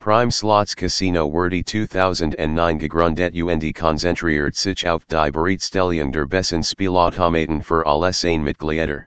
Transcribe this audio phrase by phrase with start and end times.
[0.00, 7.62] Prime Slots Casino Wordy 2009 gegründet und konzentriert sich auf die Bereitstellung der besten Spielautomaten
[7.62, 9.06] für alle seine Mitglieder.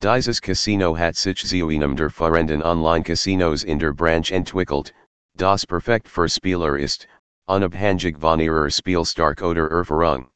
[0.00, 4.94] Dieses Casino hat sich zu einem der führenden Online-Casinos in der Branche entwickelt,
[5.36, 7.06] das perfekt für Spieler ist,
[7.46, 10.30] unabhängig von ihrer Spielstark oder Erfahrung.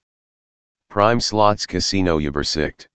[0.91, 2.91] Prime Slots Casino Übersicht.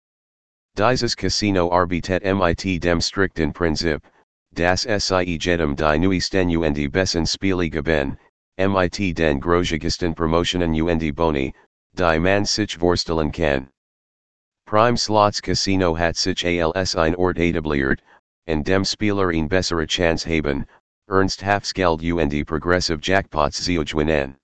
[0.75, 4.01] Dieses Casino arbeitet mit dem strikten Prinzip,
[4.53, 4.85] das
[5.21, 8.17] jedem die neuesten und besten Spiele geben,
[8.57, 11.53] mit den großigsten Promotionen und Boni,
[11.93, 13.69] die man sich vorstellen kann.
[14.65, 18.01] Prime Slots Casino hat sich als ein Ort etabliert,
[18.45, 20.65] in dem Spieler ein bessere Chance haben,
[21.09, 24.35] ernst Hafsgeld und progressive Jackpots zu gewinnen.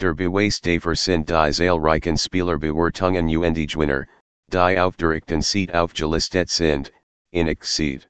[0.00, 4.06] Der Beweis dafür sind die zahlreichen Spieler Bewertungen und Gewinner,
[4.52, 6.92] die auf direkten Seat aufgelistet sind,
[7.32, 8.08] in Exceed.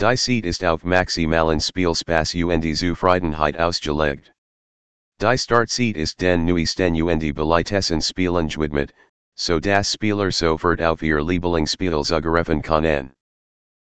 [0.00, 4.32] Die Seat ist auf maximalen Spielspaß und die Zufriedenheit ausgelegt.
[5.20, 8.94] Die Startseat ist den neuesten und beleitessen Spielen gewidmet,
[9.36, 13.12] so das Spieler sofort auf ihr Lieblingsspiel zugreifen können.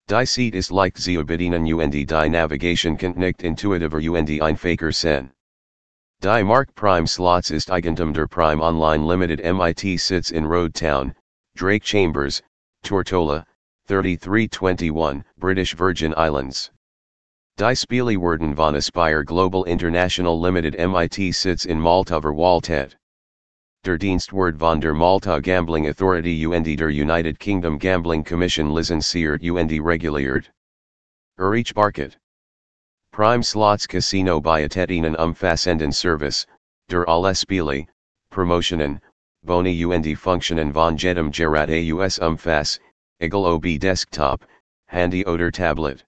[0.08, 5.32] Die Seat ist leicht zu bedienen und die Navigation knicht intuitiver und einfacher sein.
[6.22, 11.16] Die Mark Prime Slots ist Eigentum der Prime Online Limited MIT sits in Road Town,
[11.56, 12.42] Drake Chambers,
[12.84, 13.44] Tortola,
[13.86, 16.70] 3321, British Virgin Islands.
[17.56, 22.96] Die Spiele werden von Aspire Global International Limited MIT sits in Malta verwaltet.
[23.84, 29.70] Der Dienstwert von der Malta Gambling Authority und der United Kingdom Gambling Commission lizenziert und
[29.80, 30.50] reguliert.
[31.38, 32.16] Erich Barket.
[33.12, 36.46] Prime Slots Casino bietet Ihnen umfassenden Service,
[36.88, 37.86] der alle Spiele,
[38.30, 39.00] Promotionen,
[39.44, 42.80] Boni und Funktionen von jedem Gerät aus umfass,
[43.20, 44.42] egal ob Desktop,
[44.88, 46.04] Handy oder Tablet.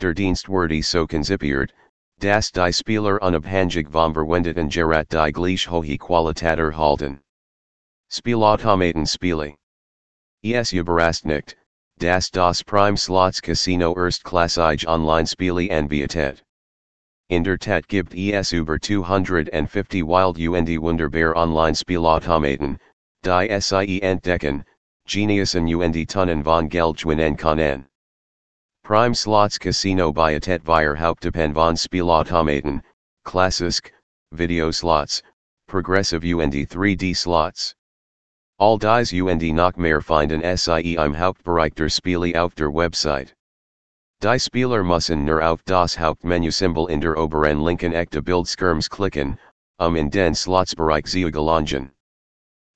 [0.00, 1.70] Der Dienstwert so konzipiert,
[2.20, 7.20] Das die Spieler unabhängig vom verwendeten Gerät die gleich hohe Qualität erhalten.
[8.10, 9.56] Spielautomaten Spiele.
[10.42, 11.24] Es überrascht
[11.98, 16.42] dass das Prime Slots Casino erstklassige Online-Spiele anbietet.
[17.28, 22.78] In der Tat gibt es über 250 wild und wunderbar Online-Spielautomaten,
[23.24, 24.64] die sie entdecken,
[25.06, 27.86] Geniusen und Tonnen von Geld gewinnen können.
[28.84, 32.82] Prime Slots Casino bietet wir Haupttypen von Spielautomaten,
[33.24, 33.92] Klassisk,
[34.32, 35.22] Video Slots,
[35.68, 37.74] Progressive und 3D Slots.
[38.58, 43.34] All dies und noch mehr finden sie im Hauptbereich der Spiele auf der Website.
[44.22, 49.38] Die Spieler müssen nur auf das Hauptmenü-Symbol in der oberen linken Ecke Bildskirms klicken,
[49.78, 51.90] um in den Slotsbereich zu gelangen.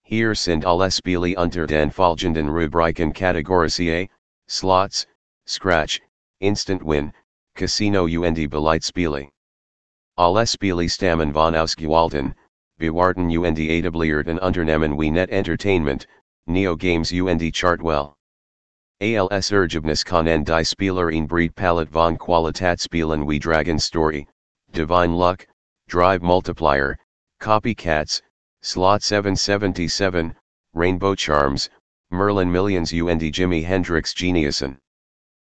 [0.08, 4.08] Hier sind alle Spiele unter den folgenden Rubriken kategorisiert,
[4.48, 5.06] Slots,
[5.46, 6.00] Scratch,
[6.40, 7.12] Instant Win,
[7.54, 9.28] Casino und Beleitspiele.
[10.16, 12.34] Alle Spiele stammen von ausgewählten,
[12.78, 16.06] bewarten und etablierten Unternehmen wie Net Entertainment,
[16.46, 18.14] Neo Games und Chartwell.
[19.02, 24.26] Als Ergebnis können die Spieler in Breed Palette von Qualitätsspielen wie Dragon Story,
[24.70, 25.46] Divine Luck,
[25.86, 26.96] Drive Multiplier,
[27.40, 28.22] Copycats,
[28.60, 30.34] Slot 777,
[30.74, 31.70] Rainbow Charms,
[32.10, 34.78] Merlin Millions und Jimi Hendrix Geniusen.